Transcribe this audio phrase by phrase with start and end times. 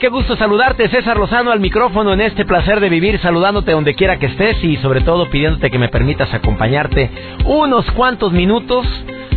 [0.00, 4.18] Qué gusto saludarte, César Lozano al micrófono en este placer de vivir, saludándote donde quiera
[4.18, 7.10] que estés y sobre todo pidiéndote que me permitas acompañarte
[7.44, 8.86] unos cuantos minutos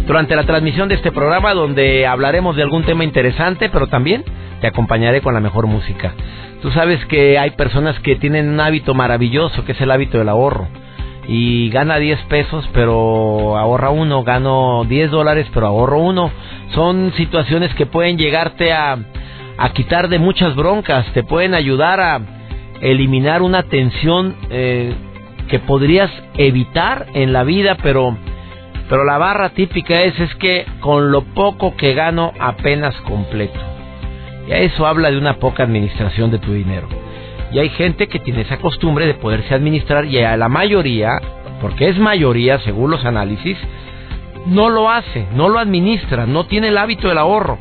[0.08, 4.24] durante la transmisión de este programa donde hablaremos de algún tema interesante, pero también
[4.60, 6.16] te acompañaré con la mejor música.
[6.62, 10.30] Tú sabes que hay personas que tienen un hábito maravilloso que es el hábito del
[10.30, 10.68] ahorro
[11.28, 16.32] y gana 10 pesos pero ahorra uno, gano 10 dólares pero ahorro uno.
[16.74, 18.98] Son situaciones que pueden llegarte a
[19.58, 22.22] a quitar de muchas broncas, te pueden ayudar a
[22.82, 24.94] eliminar una tensión eh,
[25.50, 28.16] que podrías evitar en la vida, pero
[28.90, 33.60] pero la barra típica es es que con lo poco que gano apenas completo.
[34.48, 36.88] Y eso habla de una poca administración de tu dinero.
[37.52, 41.20] Y hay gente que tiene esa costumbre de poderse administrar y a la mayoría,
[41.60, 43.58] porque es mayoría según los análisis,
[44.46, 47.58] no lo hace, no lo administra, no tiene el hábito del ahorro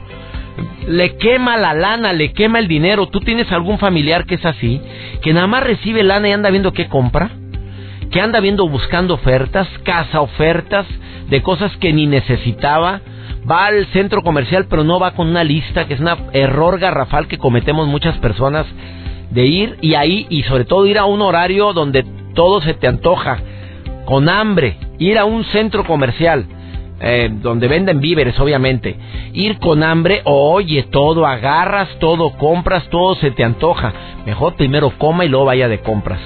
[0.87, 3.09] le quema la lana, le quema el dinero.
[3.09, 4.81] ¿Tú tienes algún familiar que es así?
[5.23, 7.31] Que nada más recibe lana y anda viendo qué compra.
[8.11, 10.87] Que anda viendo buscando ofertas, casa ofertas
[11.29, 13.01] de cosas que ni necesitaba.
[13.51, 17.29] Va al centro comercial pero no va con una lista, que es un error garrafal
[17.29, 18.67] que cometemos muchas personas
[19.31, 22.87] de ir y ahí y sobre todo ir a un horario donde todo se te
[22.87, 23.39] antoja,
[24.05, 26.47] con hambre, ir a un centro comercial
[26.99, 28.97] eh, donde venden víveres, obviamente.
[29.35, 33.93] Ir con hambre, oye, todo agarras, todo compras, todo se te antoja.
[34.25, 36.21] Mejor primero coma y luego vaya de compras.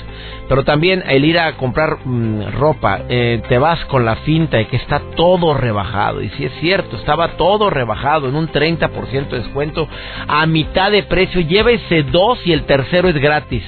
[0.49, 4.69] Pero también el ir a comprar mm, ropa, eh, te vas con la finta de
[4.69, 6.23] que está todo rebajado.
[6.23, 9.89] Y si es cierto, estaba todo rebajado en un 30% de descuento
[10.27, 11.41] a mitad de precio.
[11.41, 13.63] Llévese dos y el tercero es gratis.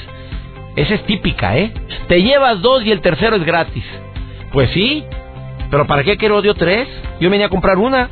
[0.77, 1.73] Esa es típica, ¿eh?
[2.09, 3.85] Te llevas dos y el tercero es gratis.
[4.53, 5.05] Pues sí,
[5.73, 6.87] pero ¿para qué quiero yo tres?
[7.19, 8.11] Yo venía a comprar una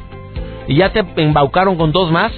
[0.67, 2.33] y ya te embaucaron con dos más.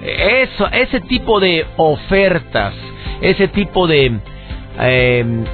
[0.00, 2.72] Eso, ese tipo de ofertas,
[3.20, 4.20] ese tipo de
[4.78, 5.44] em,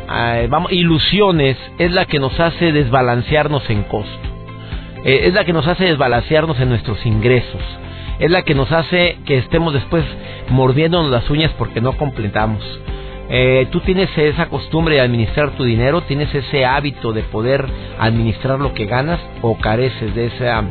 [0.68, 4.28] ilusiones es la que nos hace desbalancearnos en costo.
[5.06, 7.62] Eh, es la que nos hace desbalancearnos en nuestros ingresos.
[8.18, 10.04] Es la que nos hace que estemos después
[10.50, 12.62] mordiéndonos las uñas porque no completamos.
[13.32, 17.64] Eh, tú tienes esa costumbre de administrar tu dinero, tienes ese hábito de poder
[17.98, 20.64] administrar lo que ganas o careces de esa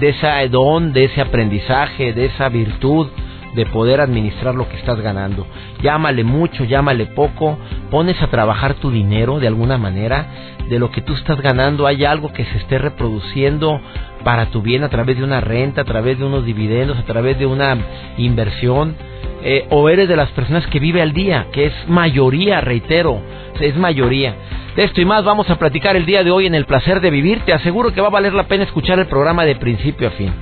[0.00, 3.08] de ese don, de ese aprendizaje, de esa virtud
[3.54, 5.46] de poder administrar lo que estás ganando.
[5.82, 7.58] Llámale mucho, llámale poco,
[7.90, 10.26] pones a trabajar tu dinero de alguna manera,
[10.68, 13.80] de lo que tú estás ganando hay algo que se esté reproduciendo
[14.22, 17.38] para tu bien a través de una renta, a través de unos dividendos, a través
[17.38, 17.76] de una
[18.16, 18.96] inversión
[19.42, 23.20] eh, o eres de las personas que vive al día, que es mayoría, reitero,
[23.60, 24.34] es mayoría.
[24.76, 27.10] De esto y más vamos a platicar el día de hoy en el placer de
[27.10, 27.40] vivir.
[27.44, 30.32] Te aseguro que va a valer la pena escuchar el programa de principio a fin.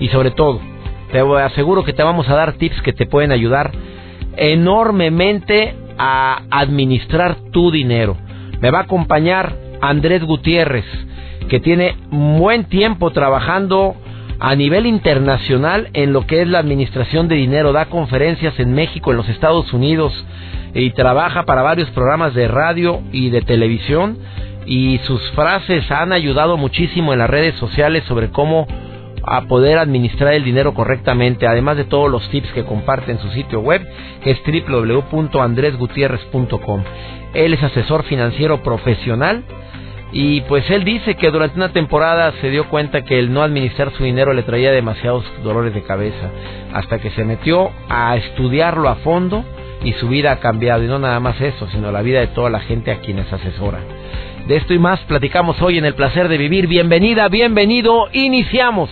[0.00, 0.60] Y sobre todo,
[1.10, 3.70] te aseguro que te vamos a dar tips que te pueden ayudar
[4.36, 8.16] enormemente a administrar tu dinero.
[8.60, 10.86] Me va a acompañar Andrés Gutiérrez,
[11.48, 13.94] que tiene buen tiempo trabajando
[14.44, 19.12] a nivel internacional en lo que es la administración de dinero, da conferencias en México,
[19.12, 20.12] en los Estados Unidos
[20.74, 24.18] y trabaja para varios programas de radio y de televisión
[24.66, 28.66] y sus frases han ayudado muchísimo en las redes sociales sobre cómo
[29.22, 33.30] a poder administrar el dinero correctamente, además de todos los tips que comparte en su
[33.30, 33.88] sitio web,
[34.24, 36.82] que es www.andresgutierrez.com.
[37.34, 39.44] Él es asesor financiero profesional
[40.12, 43.90] y pues él dice que durante una temporada se dio cuenta que el no administrar
[43.92, 46.30] su dinero le traía demasiados dolores de cabeza,
[46.74, 49.42] hasta que se metió a estudiarlo a fondo
[49.82, 50.84] y su vida ha cambiado.
[50.84, 53.78] Y no nada más eso, sino la vida de toda la gente a quienes asesora.
[54.46, 56.66] De esto y más platicamos hoy en el placer de vivir.
[56.66, 58.90] Bienvenida, bienvenido, iniciamos.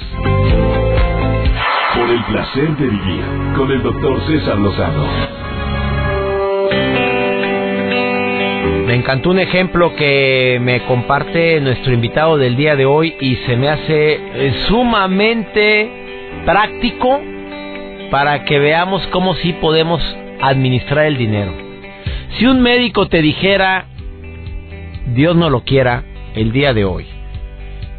[1.95, 3.25] Por el placer de vivir
[3.57, 5.40] con el doctor César Lozano.
[8.91, 13.57] Me encantó un ejemplo que me comparte nuestro invitado del día de hoy y se
[13.57, 15.89] me hace eh, sumamente
[16.45, 17.21] práctico
[18.11, 20.03] para que veamos cómo sí podemos
[20.41, 21.53] administrar el dinero.
[22.37, 23.85] Si un médico te dijera,
[25.15, 26.03] Dios no lo quiera,
[26.35, 27.07] el día de hoy,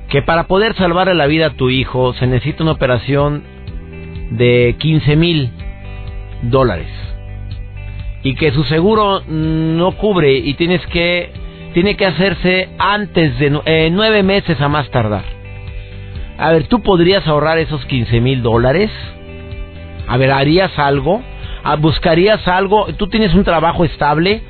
[0.09, 3.43] que para poder salvarle la vida a tu hijo se necesita una operación
[4.31, 5.51] de 15 mil
[6.41, 7.00] dólares
[8.23, 11.31] y que su seguro no cubre y tienes que
[11.73, 15.23] tiene que hacerse antes de eh, nueve meses a más tardar.
[16.37, 18.91] A ver, ¿tú podrías ahorrar esos 15 mil dólares?
[20.07, 21.21] A ver, ¿harías algo?
[21.63, 22.87] Ah, ¿Buscarías algo?
[22.97, 24.41] ¿Tú tienes un trabajo estable?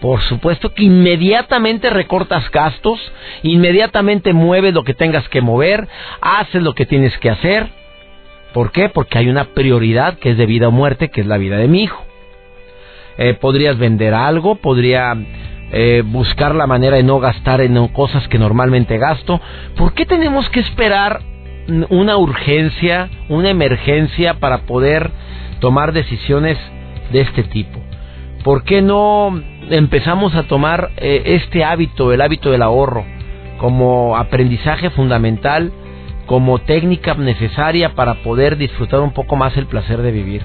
[0.00, 3.00] Por supuesto que inmediatamente recortas gastos,
[3.44, 5.86] inmediatamente mueves lo que tengas que mover,
[6.20, 7.68] haces lo que tienes que hacer.
[8.52, 8.88] ¿Por qué?
[8.88, 11.68] Porque hay una prioridad que es de vida o muerte, que es la vida de
[11.68, 12.04] mi hijo.
[13.18, 15.14] Eh, podrías vender algo, podría
[15.74, 19.40] eh, buscar la manera de no gastar en cosas que normalmente gasto.
[19.76, 21.20] ¿Por qué tenemos que esperar
[21.88, 25.10] una urgencia, una emergencia para poder
[25.60, 26.58] tomar decisiones
[27.10, 27.80] de este tipo?
[28.44, 33.04] ¿Por qué no empezamos a tomar eh, este hábito, el hábito del ahorro,
[33.58, 35.72] como aprendizaje fundamental,
[36.26, 40.42] como técnica necesaria para poder disfrutar un poco más el placer de vivir?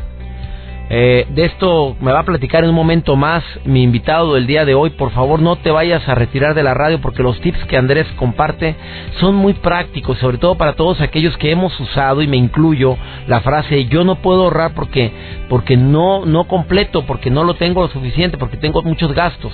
[0.89, 4.63] Eh, de esto me va a platicar en un momento más mi invitado del día
[4.63, 4.91] de hoy.
[4.91, 8.07] Por favor, no te vayas a retirar de la radio porque los tips que Andrés
[8.15, 8.75] comparte
[9.19, 12.97] son muy prácticos, sobre todo para todos aquellos que hemos usado y me incluyo
[13.27, 15.11] la frase yo no puedo ahorrar porque
[15.49, 19.51] porque no no completo, porque no lo tengo lo suficiente, porque tengo muchos gastos.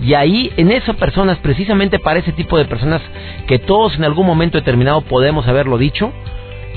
[0.00, 3.02] Y ahí en esas personas, precisamente para ese tipo de personas
[3.48, 6.12] que todos en algún momento determinado podemos haberlo dicho,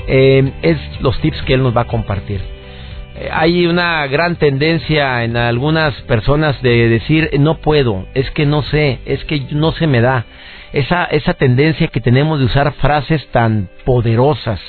[0.08, 2.61] eh, es los tips que él nos va a compartir.
[3.30, 9.00] Hay una gran tendencia en algunas personas de decir no puedo, es que no sé,
[9.04, 10.24] es que no se me da.
[10.72, 14.60] Esa, esa tendencia que tenemos de usar frases tan poderosas.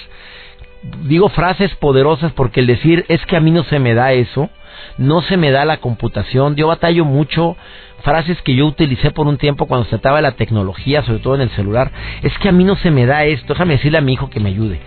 [1.04, 4.50] Digo frases poderosas porque el decir es que a mí no se me da eso,
[4.98, 6.56] no se me da la computación.
[6.56, 7.56] Yo batallo mucho
[8.04, 11.36] frases que yo utilicé por un tiempo cuando se trataba de la tecnología, sobre todo
[11.36, 11.92] en el celular.
[12.22, 14.42] Es que a mí no se me da esto, déjame decirle a mi hijo que
[14.42, 14.80] me ayude.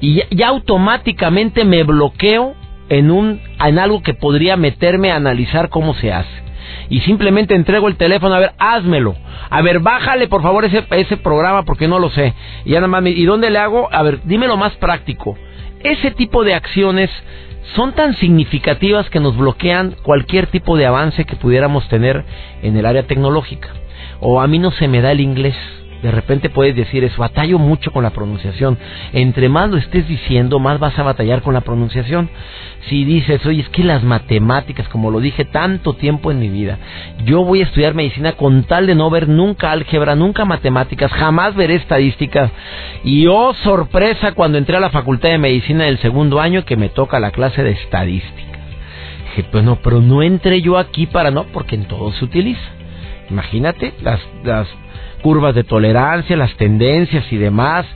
[0.00, 2.54] Y ya automáticamente me bloqueo
[2.88, 6.48] en un en algo que podría meterme a analizar cómo se hace.
[6.90, 9.14] Y simplemente entrego el teléfono, a ver, házmelo.
[9.50, 12.34] A ver, bájale por favor ese, ese programa porque no lo sé.
[12.64, 13.88] Y ya nada más, ¿y dónde le hago?
[13.92, 15.36] A ver, dime lo más práctico.
[15.80, 17.10] Ese tipo de acciones
[17.74, 22.24] son tan significativas que nos bloquean cualquier tipo de avance que pudiéramos tener
[22.62, 23.68] en el área tecnológica.
[24.20, 25.56] O a mí no se me da el inglés
[26.02, 28.78] de repente puedes decir eso, batallo mucho con la pronunciación.
[29.12, 32.30] Entre más lo estés diciendo, más vas a batallar con la pronunciación.
[32.88, 36.78] Si dices, oye, es que las matemáticas, como lo dije tanto tiempo en mi vida,
[37.24, 41.56] yo voy a estudiar medicina con tal de no ver nunca álgebra, nunca matemáticas, jamás
[41.56, 42.50] veré estadística.
[43.02, 46.88] Y oh, sorpresa, cuando entré a la facultad de medicina del segundo año que me
[46.88, 48.58] toca la clase de estadística.
[49.30, 52.60] Dije, pues no, pero no entré yo aquí para no, porque en todo se utiliza.
[53.30, 54.68] Imagínate las, las
[55.22, 57.86] curvas de tolerancia, las tendencias y demás.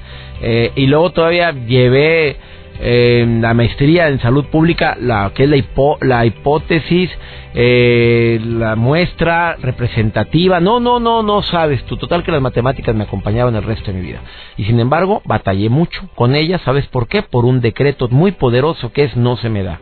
[0.41, 2.37] Eh, y luego todavía llevé
[2.81, 5.57] eh, la maestría en salud pública, la que es la,
[6.01, 7.11] la hipótesis,
[7.55, 10.59] eh, la muestra representativa.
[10.59, 11.97] No, no, no, no sabes tú.
[11.97, 14.21] Total que las matemáticas me acompañaban el resto de mi vida.
[14.57, 16.61] Y sin embargo, batallé mucho con ellas.
[16.65, 17.23] ¿Sabes por qué?
[17.23, 19.79] Por un decreto muy poderoso que es no se me da.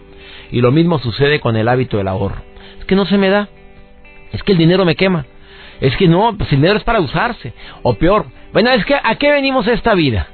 [0.52, 2.42] Y lo mismo sucede con el hábito del ahorro.
[2.78, 3.48] Es que no se me da.
[4.32, 5.25] Es que el dinero me quema.
[5.81, 7.53] Es que no, pues el dinero es para usarse.
[7.82, 10.29] O peor, bueno, es que ¿a qué venimos a esta vida?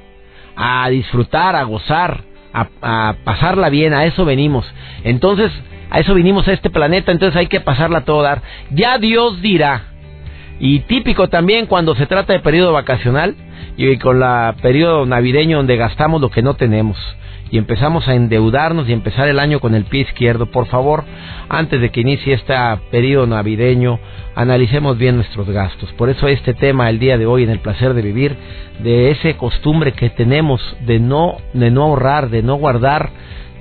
[0.55, 2.21] A disfrutar, a gozar,
[2.53, 4.65] a, pasarla bien, a eso venimos.
[5.03, 5.51] Entonces,
[5.89, 8.41] a eso vinimos a este planeta, entonces hay que pasarla todo dar.
[8.71, 9.93] Ya Dios dirá.
[10.59, 13.35] Y típico también cuando se trata de periodo vacacional
[13.77, 16.97] y con la periodo navideño donde gastamos lo que no tenemos
[17.51, 20.47] y empezamos a endeudarnos y empezar el año con el pie izquierdo.
[20.47, 21.03] Por favor,
[21.49, 22.53] antes de que inicie este
[22.91, 23.99] periodo navideño,
[24.35, 25.91] analicemos bien nuestros gastos.
[25.93, 28.35] Por eso este tema el día de hoy en el placer de vivir,
[28.79, 33.09] de ese costumbre que tenemos de no, de no ahorrar, de no guardar,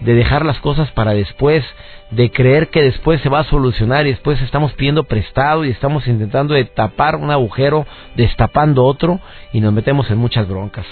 [0.02, 1.64] de dejar las cosas para después,
[2.10, 6.06] de creer que después se va a solucionar y después estamos pidiendo prestado y estamos
[6.06, 9.20] intentando de tapar un agujero, destapando otro
[9.52, 10.86] y nos metemos en muchas broncas.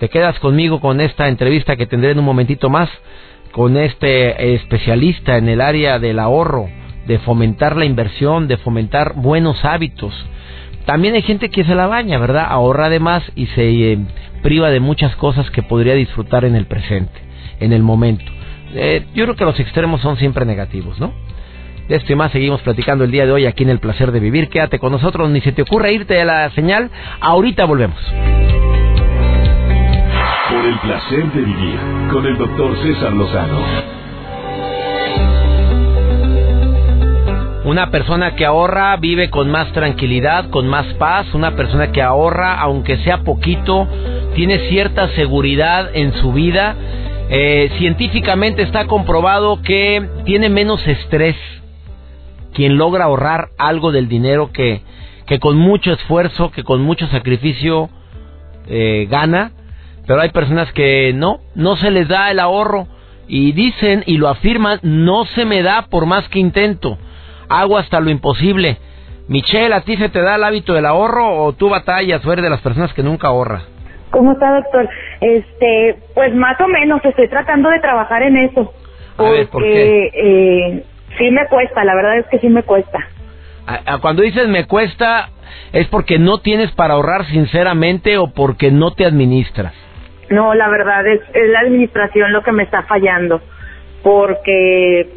[0.00, 2.90] Te quedas conmigo con esta entrevista que tendré en un momentito más
[3.52, 6.68] con este especialista en el área del ahorro,
[7.06, 10.12] de fomentar la inversión, de fomentar buenos hábitos.
[10.86, 12.46] También hay gente que se la baña, ¿verdad?
[12.48, 13.98] Ahorra de más y se eh,
[14.42, 17.20] priva de muchas cosas que podría disfrutar en el presente,
[17.60, 18.24] en el momento.
[18.74, 21.12] Eh, yo creo que los extremos son siempre negativos, ¿no?
[21.88, 24.18] De esto y más seguimos platicando el día de hoy aquí en El Placer de
[24.18, 24.48] Vivir.
[24.48, 26.90] Quédate con nosotros, ni se te ocurra irte de la señal.
[27.20, 27.98] Ahorita volvemos.
[30.54, 31.80] Por el placer de vivir
[32.12, 33.58] con el doctor César Lozano.
[37.64, 41.26] Una persona que ahorra vive con más tranquilidad, con más paz.
[41.34, 43.88] Una persona que ahorra, aunque sea poquito,
[44.36, 46.76] tiene cierta seguridad en su vida.
[47.30, 51.34] Eh, científicamente está comprobado que tiene menos estrés
[52.52, 54.82] quien logra ahorrar algo del dinero que,
[55.26, 57.90] que con mucho esfuerzo, que con mucho sacrificio
[58.68, 59.50] eh, gana.
[60.06, 62.86] Pero hay personas que no, no se les da el ahorro
[63.26, 66.98] y dicen y lo afirman, no se me da por más que intento.
[67.48, 68.78] Hago hasta lo imposible.
[69.28, 72.44] Michelle, ¿a ti se te da el hábito del ahorro o tú batallas o eres
[72.44, 73.62] de las personas que nunca ahorra?
[74.10, 74.88] ¿Cómo está, doctor?
[75.20, 78.72] Este, pues más o menos estoy tratando de trabajar en eso.
[79.16, 80.84] Porque Eh,
[81.18, 82.98] sí me cuesta, la verdad es que sí me cuesta.
[84.02, 85.30] Cuando dices me cuesta,
[85.72, 89.72] ¿es porque no tienes para ahorrar sinceramente o porque no te administras?
[90.30, 93.40] No, la verdad es, es la administración lo que me está fallando.
[94.02, 95.08] Porque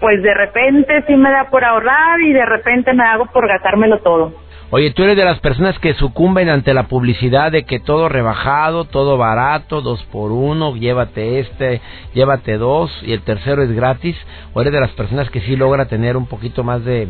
[0.00, 3.98] pues de repente sí me da por ahorrar y de repente me hago por gastármelo
[3.98, 4.32] todo.
[4.70, 8.84] Oye, tú eres de las personas que sucumben ante la publicidad de que todo rebajado,
[8.84, 11.80] todo barato, dos por uno, llévate este,
[12.12, 14.14] llévate dos y el tercero es gratis.
[14.52, 17.08] ¿O eres de las personas que sí logra tener un poquito más de,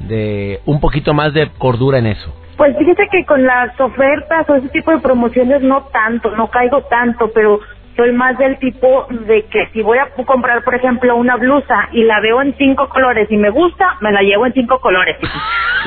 [0.00, 2.34] de, un poquito más de cordura en eso?
[2.60, 6.82] Pues fíjese que con las ofertas o ese tipo de promociones no tanto, no caigo
[6.90, 7.58] tanto, pero
[7.96, 12.04] soy más del tipo de que si voy a comprar, por ejemplo, una blusa y
[12.04, 15.16] la veo en cinco colores y me gusta, me la llevo en cinco colores.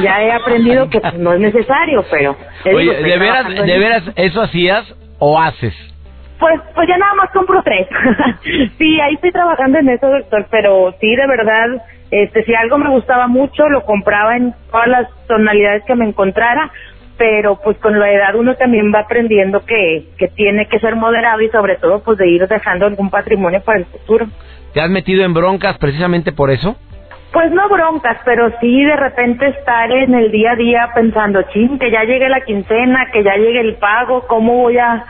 [0.01, 2.35] ya he aprendido que pues, no es necesario, pero...
[2.65, 5.75] Oye, ¿de veras, ¿de veras eso hacías o haces?
[6.39, 7.87] Pues, pues ya nada más compro tres.
[8.79, 11.83] sí, ahí estoy trabajando en eso, doctor, pero sí, de verdad,
[12.21, 16.71] este, si algo me gustaba mucho, lo compraba en todas las tonalidades que me encontrara
[17.17, 21.41] pero pues con la edad uno también va aprendiendo que, que tiene que ser moderado
[21.41, 24.27] y sobre todo pues de ir dejando algún patrimonio para el futuro.
[24.73, 26.75] ¿Te has metido en broncas precisamente por eso?
[27.31, 31.79] Pues no broncas, pero sí de repente estar en el día a día pensando, ching,
[31.79, 35.03] que ya llegue la quincena, que ya llegue el pago, cómo voy a,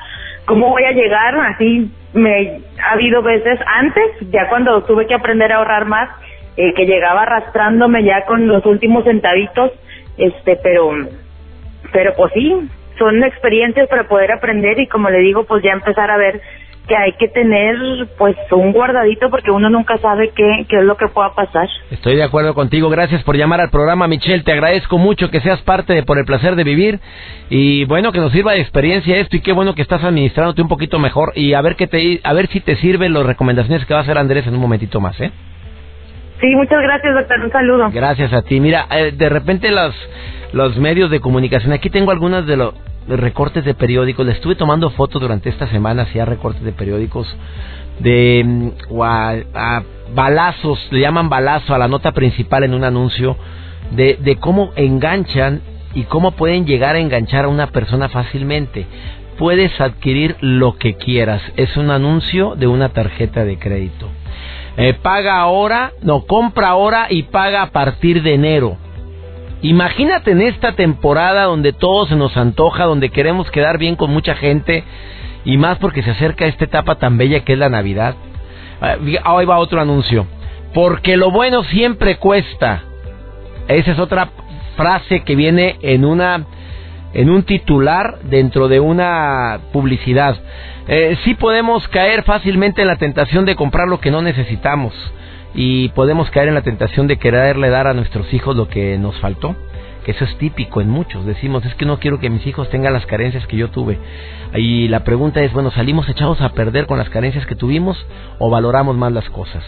[0.45, 5.51] cómo voy a llegar, así me ha habido veces antes, ya cuando tuve que aprender
[5.51, 6.09] a ahorrar más,
[6.57, 9.71] eh, que llegaba arrastrándome ya con los últimos centavitos,
[10.17, 10.91] este, pero
[11.91, 16.09] pero pues sí, son experiencias para poder aprender y como le digo, pues ya empezar
[16.09, 16.41] a ver
[16.87, 17.77] que hay que tener
[18.17, 21.69] pues un guardadito porque uno nunca sabe qué, qué es lo que pueda pasar.
[21.91, 25.61] Estoy de acuerdo contigo, gracias por llamar al programa Michelle, te agradezco mucho que seas
[25.61, 26.99] parte de Por el Placer de Vivir
[27.49, 30.67] y bueno, que nos sirva de experiencia esto y qué bueno que estás administrándote un
[30.67, 33.93] poquito mejor y a ver, que te, a ver si te sirven las recomendaciones que
[33.93, 35.31] va a hacer Andrés en un momentito más, ¿eh?
[36.43, 37.39] Sí, muchas gracias, doctor.
[37.39, 37.89] Un saludo.
[37.93, 38.59] Gracias a ti.
[38.59, 39.95] Mira, eh, de repente los,
[40.51, 42.73] los medios de comunicación, aquí tengo algunas de los
[43.07, 44.25] recortes de periódicos.
[44.25, 47.33] Le estuve tomando fotos durante esta semana, hacía recortes de periódicos
[47.99, 49.83] de mm, a,
[50.13, 53.37] balazos, le llaman balazo a la nota principal en un anuncio
[53.91, 55.61] de, de cómo enganchan
[55.93, 58.85] y cómo pueden llegar a enganchar a una persona fácilmente.
[59.37, 61.41] Puedes adquirir lo que quieras.
[61.55, 64.09] Es un anuncio de una tarjeta de crédito.
[64.75, 68.77] Eh, paga ahora, no, compra ahora y paga a partir de enero.
[69.61, 74.35] Imagínate en esta temporada donde todo se nos antoja, donde queremos quedar bien con mucha
[74.35, 74.83] gente
[75.45, 78.15] y más porque se acerca esta etapa tan bella que es la Navidad.
[78.81, 80.25] Ahí va otro anuncio.
[80.73, 82.83] Porque lo bueno siempre cuesta.
[83.67, 84.29] Esa es otra
[84.75, 86.45] frase que viene en una
[87.13, 90.35] en un titular dentro de una publicidad.
[90.87, 94.93] Eh, sí podemos caer fácilmente en la tentación de comprar lo que no necesitamos
[95.55, 99.17] y podemos caer en la tentación de quererle dar a nuestros hijos lo que nos
[99.19, 99.55] faltó
[100.03, 101.25] que eso es típico en muchos.
[101.25, 103.97] Decimos, es que no quiero que mis hijos tengan las carencias que yo tuve.
[104.53, 108.05] Y la pregunta es, bueno, ¿salimos echados a perder con las carencias que tuvimos
[108.37, 109.63] o valoramos más las cosas?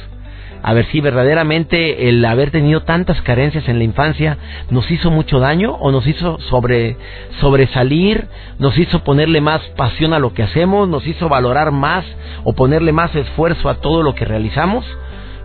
[0.62, 4.38] A ver si verdaderamente el haber tenido tantas carencias en la infancia
[4.70, 6.98] nos hizo mucho daño o nos hizo sobre,
[7.40, 8.28] sobresalir,
[8.60, 12.06] nos hizo ponerle más pasión a lo que hacemos, nos hizo valorar más
[12.44, 14.86] o ponerle más esfuerzo a todo lo que realizamos.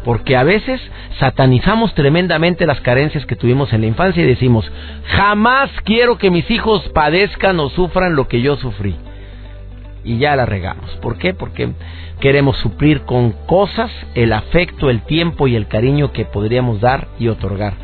[0.05, 0.81] Porque a veces
[1.19, 4.71] satanizamos tremendamente las carencias que tuvimos en la infancia y decimos,
[5.05, 8.97] jamás quiero que mis hijos padezcan o sufran lo que yo sufrí.
[10.02, 10.90] Y ya la regamos.
[11.02, 11.35] ¿Por qué?
[11.35, 11.75] Porque
[12.21, 17.29] Queremos suplir con cosas el afecto, el tiempo y el cariño que podríamos dar y
[17.29, 17.75] otorgar.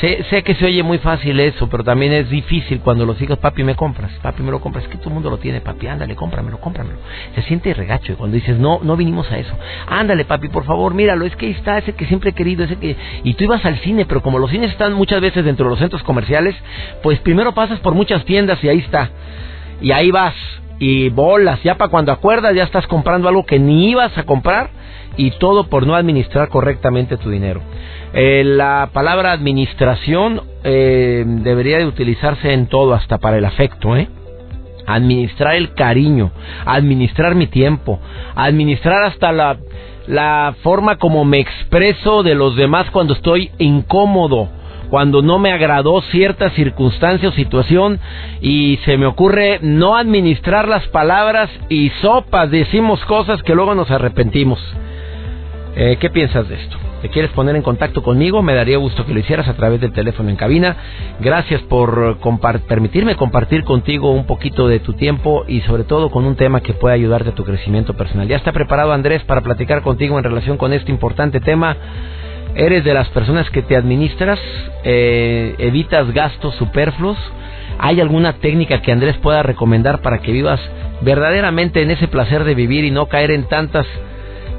[0.00, 3.38] Sé, sé, que se oye muy fácil eso, pero también es difícil cuando los hijos,
[3.38, 5.86] papi, me compras, papi, me lo compras, es que todo el mundo lo tiene, papi,
[5.86, 6.98] ándale, cómpramelo, cómpramelo.
[7.36, 10.94] Se siente regacho y cuando dices, no, no vinimos a eso, ándale, papi, por favor,
[10.94, 12.96] míralo, es que ahí está, ese que siempre he querido, ese que...
[13.22, 15.78] Y tú ibas al cine, pero como los cines están muchas veces dentro de los
[15.78, 16.56] centros comerciales,
[17.02, 19.10] pues primero pasas por muchas tiendas y ahí está.
[19.80, 20.34] Y ahí vas,
[20.78, 24.70] y bolas, ya para cuando acuerdas ya estás comprando algo que ni ibas a comprar
[25.16, 27.60] y todo por no administrar correctamente tu dinero.
[28.12, 34.08] Eh, la palabra administración eh, debería de utilizarse en todo, hasta para el afecto, ¿eh?
[34.86, 36.30] administrar el cariño,
[36.66, 38.00] administrar mi tiempo,
[38.34, 39.56] administrar hasta la,
[40.06, 44.48] la forma como me expreso de los demás cuando estoy incómodo,
[44.94, 47.98] cuando no me agradó cierta circunstancia o situación
[48.40, 53.90] y se me ocurre no administrar las palabras y sopas, decimos cosas que luego nos
[53.90, 54.60] arrepentimos.
[55.74, 56.76] Eh, ¿Qué piensas de esto?
[57.02, 58.40] ¿Te quieres poner en contacto conmigo?
[58.40, 60.76] Me daría gusto que lo hicieras a través del teléfono en cabina.
[61.18, 62.18] Gracias por
[62.68, 66.72] permitirme compartir contigo un poquito de tu tiempo y sobre todo con un tema que
[66.72, 68.28] pueda ayudarte a tu crecimiento personal.
[68.28, 71.76] Ya está preparado Andrés para platicar contigo en relación con este importante tema.
[72.54, 74.38] ¿Eres de las personas que te administras?
[74.84, 77.18] Eh, ¿Evitas gastos superfluos?
[77.78, 80.60] ¿Hay alguna técnica que Andrés pueda recomendar para que vivas
[81.00, 83.86] verdaderamente en ese placer de vivir y no caer en tantas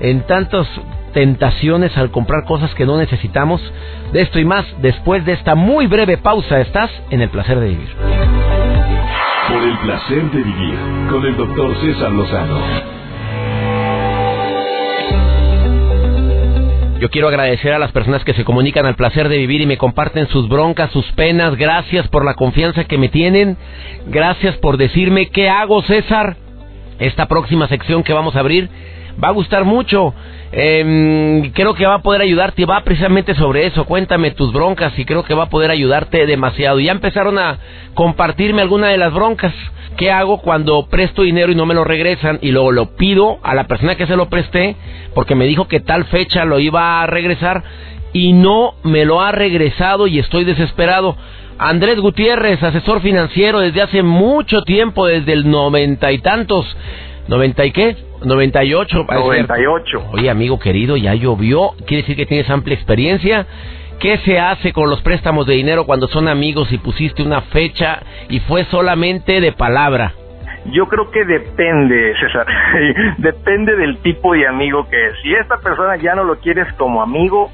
[0.01, 0.67] en tantos
[1.13, 3.61] tentaciones al comprar cosas que no necesitamos.
[4.11, 7.69] De esto y más, después de esta muy breve pausa, estás en el placer de
[7.69, 7.89] vivir.
[9.47, 10.75] Por el placer de vivir,
[11.09, 12.59] con el doctor César Lozano.
[16.99, 19.77] Yo quiero agradecer a las personas que se comunican al placer de vivir y me
[19.77, 21.55] comparten sus broncas, sus penas.
[21.57, 23.57] Gracias por la confianza que me tienen.
[24.07, 26.37] Gracias por decirme qué hago, César.
[26.97, 28.69] Esta próxima sección que vamos a abrir
[29.21, 30.13] va a gustar mucho.
[30.51, 32.65] Eh, creo que va a poder ayudarte.
[32.65, 33.85] Va precisamente sobre eso.
[33.85, 36.79] Cuéntame tus broncas y creo que va a poder ayudarte demasiado.
[36.79, 37.59] Ya empezaron a
[37.93, 39.53] compartirme alguna de las broncas.
[39.97, 42.39] ¿Qué hago cuando presto dinero y no me lo regresan?
[42.41, 44.75] Y luego lo pido a la persona que se lo presté
[45.13, 47.63] porque me dijo que tal fecha lo iba a regresar
[48.11, 51.15] y no me lo ha regresado y estoy desesperado.
[51.57, 56.65] Andrés Gutiérrez, asesor financiero desde hace mucho tiempo, desde el noventa y tantos.
[57.27, 57.95] ¿Noventa y qué?
[58.23, 59.05] 98.
[59.09, 60.09] 98.
[60.13, 61.71] Oye, amigo querido, ya llovió.
[61.85, 63.47] Quiere decir que tienes amplia experiencia.
[63.99, 68.01] ¿Qué se hace con los préstamos de dinero cuando son amigos y pusiste una fecha
[68.29, 70.13] y fue solamente de palabra?
[70.71, 72.45] Yo creo que depende, César.
[73.17, 75.13] depende del tipo de amigo que es.
[75.21, 77.51] Si esta persona ya no lo quieres como amigo,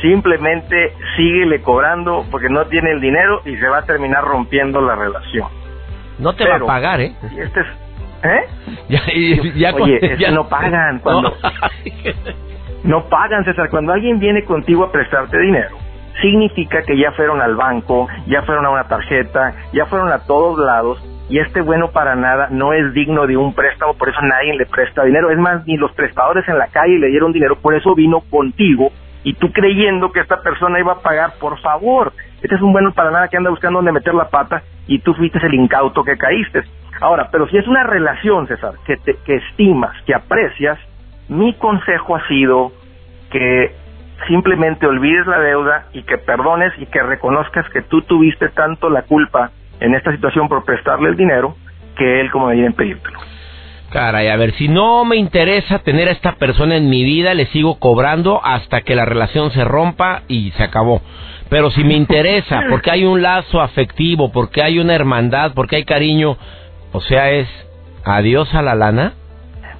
[0.00, 4.96] simplemente síguele cobrando porque no tiene el dinero y se va a terminar rompiendo la
[4.96, 5.48] relación.
[6.18, 7.14] No te va a pagar, ¿eh?
[7.38, 7.66] Este es,
[8.22, 8.40] ¿Eh?
[8.88, 9.00] Ya,
[9.56, 11.32] ya, Oye, ya no pagan cuando
[12.84, 13.08] no.
[13.08, 13.68] pagan, César.
[13.68, 15.76] Cuando alguien viene contigo a prestarte dinero,
[16.20, 20.58] significa que ya fueron al banco, ya fueron a una tarjeta, ya fueron a todos
[20.58, 24.54] lados y este bueno para nada no es digno de un préstamo, por eso nadie
[24.54, 25.30] le presta dinero.
[25.30, 28.90] Es más, ni los prestadores en la calle le dieron dinero, por eso vino contigo
[29.24, 32.12] y tú creyendo que esta persona iba a pagar, por favor.
[32.40, 35.14] Este es un bueno para nada que anda buscando dónde meter la pata y tú
[35.14, 36.62] fuiste el incauto que caíste.
[37.00, 40.78] Ahora, pero si es una relación, César, que, te, que estimas, que aprecias,
[41.28, 42.72] mi consejo ha sido
[43.30, 43.74] que
[44.28, 49.02] simplemente olvides la deuda y que perdones y que reconozcas que tú tuviste tanto la
[49.02, 51.56] culpa en esta situación por prestarle el dinero
[51.96, 53.18] que él como debía pedírtelo.
[53.90, 57.46] Caray, a ver, si no me interesa tener a esta persona en mi vida, le
[57.46, 61.02] sigo cobrando hasta que la relación se rompa y se acabó.
[61.48, 65.84] Pero si me interesa, porque hay un lazo afectivo, porque hay una hermandad, porque hay
[65.84, 66.36] cariño,
[66.96, 67.48] o sea, es
[68.06, 69.12] adiós a la lana.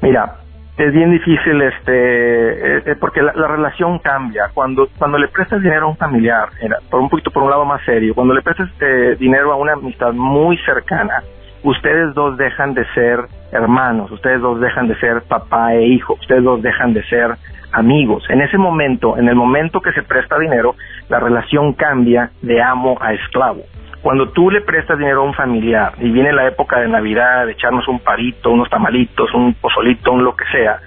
[0.03, 0.35] Mira,
[0.77, 4.51] es bien difícil este eh, eh, porque la, relación cambia.
[4.53, 6.51] Cuando cuando le prestas dinero a un familiar
[6.91, 9.73] por un poquito por un lado más serio cuando le prestas eh, dinero a una
[9.73, 11.23] amistad muy cercana
[11.63, 16.45] ustedes dos dejan de ser hermanos ustedes dos dejan de ser papá e hijo ustedes
[16.45, 17.31] dos dejan de ser
[17.73, 18.25] amigos.
[18.29, 20.75] En ese momento en el momento que se presta dinero
[21.09, 23.63] la relación cambia de amo a esclavo
[24.03, 27.53] cuando tú le prestas dinero a un familiar y viene la época de Navidad, de
[27.53, 30.81] echarnos un parito, unos tamalitos, un pozolito, un lo que sea,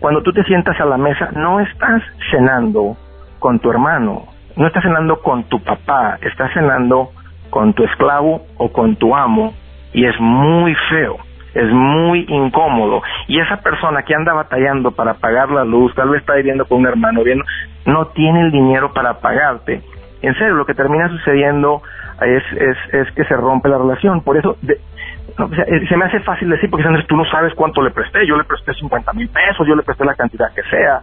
[0.00, 2.96] cuando tú te sientas a la mesa, no estás cenando
[3.38, 7.10] con tu hermano, no estás cenando con tu papá, estás cenando
[7.50, 9.54] con tu esclavo o con tu amo
[9.92, 11.16] y es muy feo,
[11.54, 16.20] es muy incómodo y esa persona que anda batallando para pagar la luz, tal vez
[16.20, 17.44] está viviendo con un hermano, viendo,
[17.86, 19.82] no tiene el dinero para pagarte.
[20.22, 21.82] En serio, lo que termina sucediendo
[22.20, 24.22] es, es, es que se rompe la relación.
[24.22, 28.26] Por eso, eh, se me hace fácil decir, porque tú no sabes cuánto le presté,
[28.26, 31.02] yo le presté 50 mil pesos, yo le presté la cantidad que sea,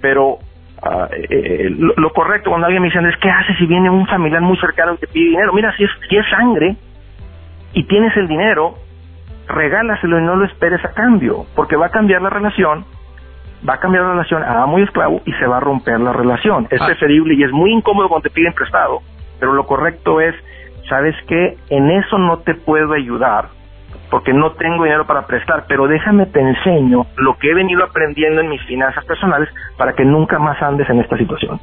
[0.00, 0.38] pero
[0.82, 4.06] ah, eh, eh, lo, correcto cuando alguien me dice, es ¿qué haces si viene un
[4.06, 5.52] familiar muy cercano y te pide dinero?
[5.52, 6.76] Mira, si es, si es sangre
[7.72, 8.74] y tienes el dinero,
[9.48, 12.84] regálaselo y no lo esperes a cambio, porque va a cambiar la relación,
[13.68, 16.12] va a cambiar la relación a amo y esclavo y se va a romper la
[16.12, 16.68] relación.
[16.70, 16.86] Es ah.
[16.86, 19.00] preferible y es muy incómodo cuando te piden prestado,
[19.40, 20.36] pero lo correcto es
[20.92, 21.56] ¿sabes qué?
[21.70, 23.48] En eso no te puedo ayudar
[24.10, 28.42] porque no tengo dinero para prestar, pero déjame te enseño lo que he venido aprendiendo
[28.42, 31.62] en mis finanzas personales para que nunca más andes en estas situaciones.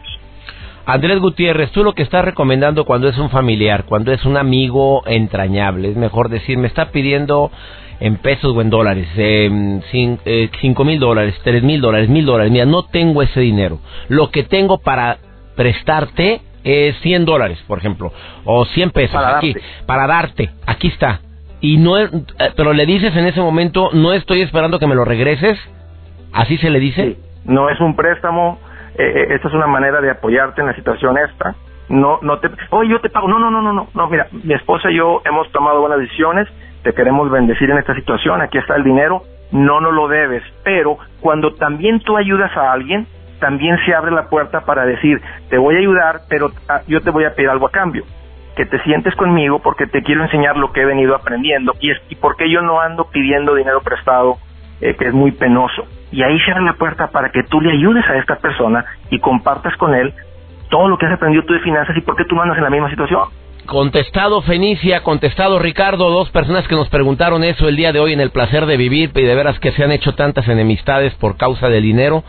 [0.83, 5.03] Andrés Gutiérrez, tú lo que estás recomendando cuando es un familiar, cuando es un amigo
[5.05, 7.51] entrañable, es mejor decir, me está pidiendo
[7.99, 12.65] en pesos o en dólares, eh, cinco mil dólares, tres mil dólares, mil dólares, mira,
[12.65, 13.77] no tengo ese dinero.
[14.07, 15.17] Lo que tengo para
[15.55, 18.11] prestarte es 100 dólares, por ejemplo,
[18.45, 19.67] o 100 pesos Para aquí, darte.
[19.85, 21.21] para darte, aquí está.
[21.61, 22.09] Y no, eh,
[22.55, 25.57] pero le dices en ese momento, no estoy esperando que me lo regreses,
[26.33, 27.03] así se le dice.
[27.03, 28.59] Sí, no es un préstamo,
[28.97, 31.55] eh, eh, esta es una manera de apoyarte en la situación esta.
[31.89, 33.27] No, no te, oye, yo te pago.
[33.27, 34.07] No, no, no, no, no, no.
[34.09, 36.47] Mira, mi esposa y yo hemos tomado buenas decisiones.
[36.83, 38.41] Te queremos bendecir en esta situación.
[38.41, 39.23] Aquí está el dinero.
[39.51, 40.43] No nos lo debes.
[40.63, 43.07] Pero cuando también tú ayudas a alguien,
[43.39, 47.09] también se abre la puerta para decir, te voy a ayudar, pero ah, yo te
[47.09, 48.03] voy a pedir algo a cambio.
[48.55, 51.97] Que te sientes conmigo porque te quiero enseñar lo que he venido aprendiendo y, es,
[52.09, 54.37] y porque yo no ando pidiendo dinero prestado
[54.81, 55.85] eh, que es muy penoso.
[56.11, 59.19] Y ahí se abre la puerta para que tú le ayudes a esta persona y
[59.19, 60.13] compartas con él
[60.69, 62.63] todo lo que has aprendido tú de finanzas y por qué tú no andas en
[62.63, 63.23] la misma situación.
[63.69, 68.19] Contestado Fenicia, contestado Ricardo, dos personas que nos preguntaron eso el día de hoy en
[68.19, 71.69] el placer de vivir y de veras que se han hecho tantas enemistades por causa
[71.69, 72.23] del dinero,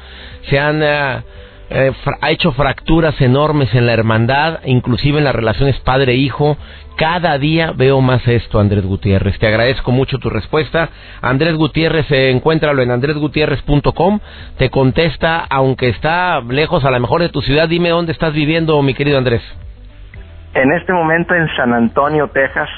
[0.51, 1.23] se han eh,
[1.71, 6.59] eh, ha hecho fracturas enormes en la hermandad, inclusive en las relaciones padre-hijo.
[6.97, 9.39] Cada día veo más esto, Andrés Gutiérrez.
[9.39, 10.91] Te agradezco mucho tu respuesta.
[11.23, 14.21] Andrés Gutiérrez, eh, encuéntralo en andresgutierrez.com.
[14.59, 18.83] Te contesta, aunque está lejos a lo mejor de tu ciudad, dime dónde estás viviendo,
[18.83, 19.41] mi querido Andrés.
[20.55, 22.69] En este momento en San Antonio, Texas,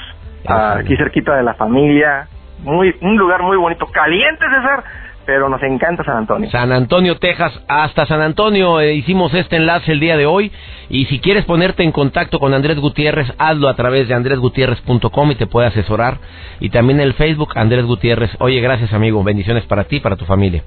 [0.47, 2.27] ah, aquí cerquita de la familia,
[2.63, 4.83] muy un lugar muy bonito, caliente César,
[5.25, 6.49] pero nos encanta San Antonio.
[6.51, 10.51] San Antonio, Texas, hasta San Antonio eh, hicimos este enlace el día de hoy
[10.89, 15.35] y si quieres ponerte en contacto con Andrés Gutiérrez, hazlo a través de andresgutierrez.com y
[15.35, 16.17] te puede asesorar
[16.59, 18.31] y también el Facebook Andrés Gutiérrez.
[18.39, 20.63] Oye, gracias amigo, bendiciones para ti y para tu familia.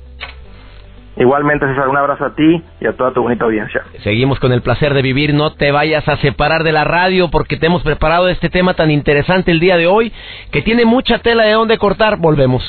[1.16, 3.83] Igualmente César, un abrazo a ti y a toda tu bonita audiencia.
[4.02, 7.57] Seguimos con el placer de vivir, no te vayas a separar de la radio porque
[7.57, 10.12] te hemos preparado este tema tan interesante el día de hoy
[10.50, 12.18] que tiene mucha tela de donde cortar.
[12.18, 12.62] Volvemos.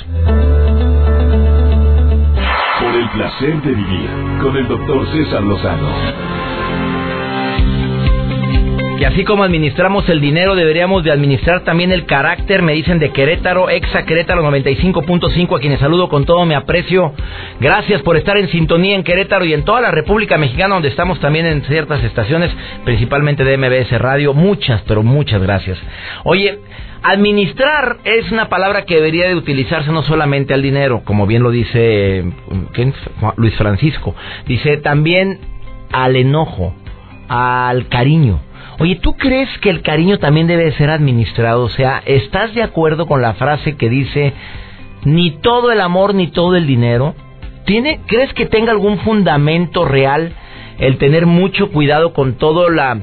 [2.80, 4.10] Por el placer de vivir
[4.42, 6.37] con el doctor César Lozano.
[9.00, 13.12] Y así como administramos el dinero, deberíamos de administrar también el carácter, me dicen de
[13.12, 17.14] Querétaro, Exa Querétaro 95.5, a quienes saludo con todo mi aprecio.
[17.60, 21.20] Gracias por estar en sintonía en Querétaro y en toda la República Mexicana, donde estamos
[21.20, 22.50] también en ciertas estaciones,
[22.86, 24.34] principalmente de MBS Radio.
[24.34, 25.78] Muchas, pero muchas gracias.
[26.24, 26.58] Oye,
[27.04, 31.52] administrar es una palabra que debería de utilizarse no solamente al dinero, como bien lo
[31.52, 32.26] dice.
[33.36, 34.16] Luis Francisco,
[34.48, 35.40] dice también
[35.92, 36.74] al enojo,
[37.28, 38.47] al cariño.
[38.80, 41.64] Oye, ¿tú crees que el cariño también debe de ser administrado?
[41.64, 44.34] O sea, ¿estás de acuerdo con la frase que dice
[45.04, 47.16] ni todo el amor ni todo el dinero?
[47.66, 50.32] ¿Tiene, ¿Crees que tenga algún fundamento real
[50.78, 53.02] el tener mucho cuidado con todo la,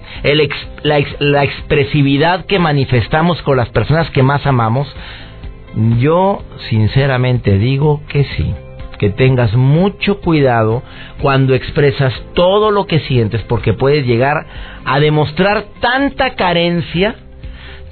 [1.19, 4.87] la expresividad que manifestamos con las personas que más amamos?
[5.99, 8.55] Yo sinceramente digo que sí.
[8.99, 10.83] Que tengas mucho cuidado
[11.21, 14.47] cuando expresas todo lo que sientes porque puedes llegar
[14.85, 17.17] a demostrar tanta carencia,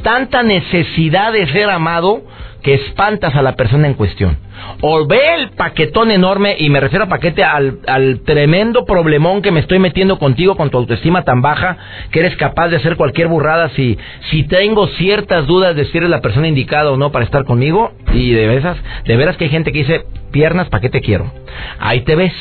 [0.02, 2.22] tanta necesidad de ser amado
[2.62, 4.38] que espantas a la persona en cuestión.
[4.80, 9.50] O ve el paquetón enorme, y me refiero a paquete al, al tremendo problemón que
[9.50, 11.76] me estoy metiendo contigo con tu autoestima tan baja
[12.10, 13.98] que eres capaz de hacer cualquier burrada si,
[14.30, 17.92] si tengo ciertas dudas de si eres la persona indicada o no para estar conmigo.
[18.12, 21.32] Y de veras, de veras que hay gente que dice, piernas, ¿para qué te quiero?
[21.80, 22.32] Ahí te ves.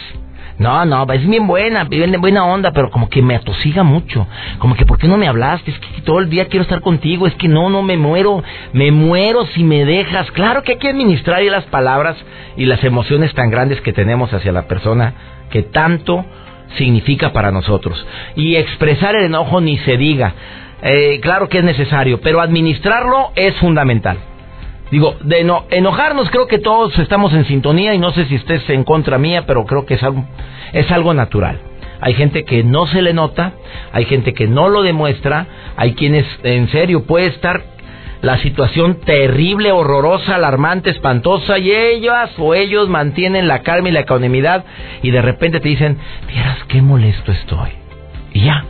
[0.57, 4.27] No, no, es bien buena, bien buena onda, pero como que me atosiga mucho.
[4.59, 5.71] Como que, ¿por qué no me hablaste?
[5.71, 7.27] Es que todo el día quiero estar contigo.
[7.27, 8.43] Es que no, no me muero.
[8.73, 10.29] Me muero si me dejas.
[10.31, 12.17] Claro que hay que administrar las palabras
[12.57, 15.13] y las emociones tan grandes que tenemos hacia la persona
[15.49, 16.25] que tanto
[16.77, 18.05] significa para nosotros.
[18.35, 20.33] Y expresar el enojo ni se diga.
[20.83, 24.17] Eh, claro que es necesario, pero administrarlo es fundamental.
[24.91, 28.69] Digo, de no, enojarnos creo que todos estamos en sintonía y no sé si estés
[28.69, 30.25] en contra mía, pero creo que es algo,
[30.73, 31.59] es algo natural.
[32.01, 33.53] Hay gente que no se le nota,
[33.93, 37.63] hay gente que no lo demuestra, hay quienes en serio puede estar
[38.21, 44.01] la situación terrible, horrorosa, alarmante, espantosa y ellas o ellos mantienen la calma y la
[44.01, 44.65] ecuanimidad
[45.01, 47.69] y de repente te dicen, vieras qué molesto estoy.
[48.33, 48.65] Y ya,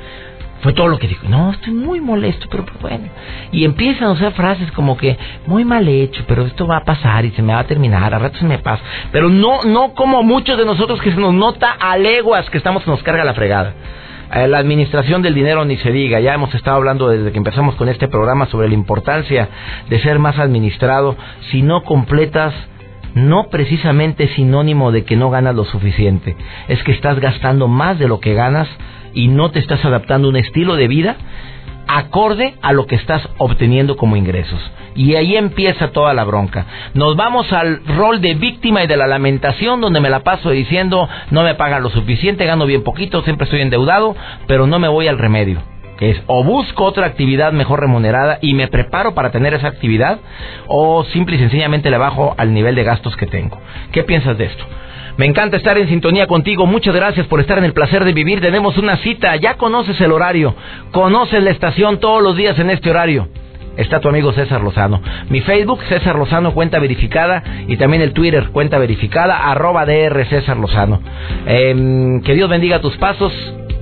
[0.61, 1.27] fue todo lo que dijo.
[1.27, 3.07] No, estoy muy molesto, pero pues bueno.
[3.51, 7.25] Y empiezan a usar frases como que muy mal hecho, pero esto va a pasar
[7.25, 8.83] y se me va a terminar, a ratos se me pasa.
[9.11, 12.85] Pero no, no como muchos de nosotros que se nos nota a leguas que estamos,
[12.87, 13.73] nos carga la fregada.
[14.33, 17.75] Eh, La administración del dinero ni se diga, ya hemos estado hablando desde que empezamos
[17.75, 19.49] con este programa sobre la importancia
[19.89, 21.17] de ser más administrado.
[21.49, 22.53] Si no completas
[23.13, 26.37] no precisamente sinónimo de que no ganas lo suficiente,
[26.69, 28.69] es que estás gastando más de lo que ganas
[29.13, 31.17] y no te estás adaptando un estilo de vida
[31.87, 34.59] acorde a lo que estás obteniendo como ingresos.
[34.95, 36.65] Y ahí empieza toda la bronca.
[36.93, 41.09] Nos vamos al rol de víctima y de la lamentación, donde me la paso diciendo
[41.31, 44.15] no me pagan lo suficiente, gano bien poquito, siempre estoy endeudado,
[44.47, 45.61] pero no me voy al remedio.
[45.99, 50.19] Es o busco otra actividad mejor remunerada y me preparo para tener esa actividad,
[50.67, 53.59] o simple y sencillamente le bajo al nivel de gastos que tengo.
[53.91, 54.65] ¿Qué piensas de esto?
[55.17, 56.65] Me encanta estar en sintonía contigo.
[56.65, 58.41] Muchas gracias por estar en el placer de vivir.
[58.41, 59.35] Tenemos una cita.
[59.35, 60.55] Ya conoces el horario.
[60.91, 63.27] Conoces la estación todos los días en este horario.
[63.77, 65.01] Está tu amigo César Lozano.
[65.29, 67.43] Mi Facebook, César Lozano, cuenta verificada.
[67.67, 71.01] Y también el Twitter, cuenta verificada, arroba DR César Lozano.
[71.45, 73.33] Em, que Dios bendiga tus pasos.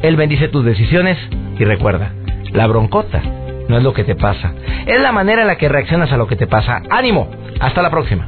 [0.01, 1.17] Él bendice tus decisiones.
[1.57, 2.13] Y recuerda,
[2.53, 3.21] la broncota
[3.67, 4.53] no es lo que te pasa.
[4.85, 6.81] Es la manera en la que reaccionas a lo que te pasa.
[6.89, 7.29] Ánimo.
[7.59, 8.27] Hasta la próxima.